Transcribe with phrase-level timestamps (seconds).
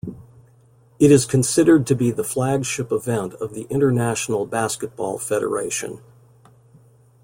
[0.97, 6.01] It is considered to be the flagship event of the International Basketball Federation.